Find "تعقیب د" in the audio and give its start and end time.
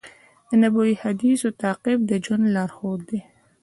1.61-2.11